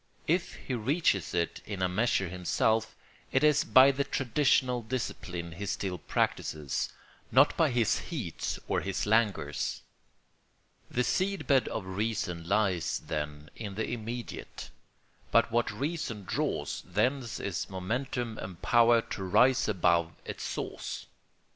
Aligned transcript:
If 0.25 0.55
he 0.55 0.73
reaches 0.73 1.35
it 1.35 1.61
in 1.63 1.83
a 1.83 1.87
measure 1.87 2.27
himself, 2.27 2.95
it 3.31 3.43
is 3.43 3.63
by 3.63 3.91
the 3.91 4.03
traditional 4.03 4.81
discipline 4.81 5.51
he 5.51 5.67
still 5.67 5.99
practises, 5.99 6.91
not 7.31 7.55
by 7.55 7.69
his 7.69 7.99
heats 7.99 8.57
or 8.67 8.81
his 8.81 9.05
languors. 9.05 9.83
The 10.89 11.03
seed 11.03 11.45
bed 11.45 11.67
of 11.67 11.85
reason 11.85 12.49
lies, 12.49 12.99
then, 13.05 13.51
in 13.55 13.75
the 13.75 13.87
immediate, 13.91 14.71
but 15.29 15.51
what 15.51 15.69
reason 15.69 16.23
draws 16.23 16.81
thence 16.83 17.39
is 17.39 17.69
momentum 17.69 18.39
and 18.39 18.59
power 18.59 19.01
to 19.03 19.23
rise 19.23 19.67
above 19.67 20.13
its 20.25 20.41
source. 20.43 21.05